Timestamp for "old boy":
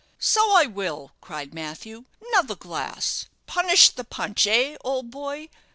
4.83-5.47